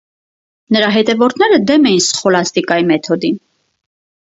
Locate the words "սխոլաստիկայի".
2.09-2.93